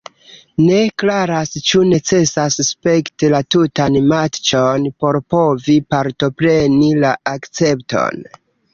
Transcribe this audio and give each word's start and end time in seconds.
Ne 0.67 0.77
klaras 1.03 1.51
ĉu 1.71 1.81
necesas 1.89 2.57
spekti 2.71 3.31
la 3.35 3.43
tutan 3.57 4.01
matĉon 4.15 4.91
por 5.05 5.23
povi 5.37 5.79
partopreni 5.97 6.93
la 7.07 7.17
akcepton. 7.39 8.23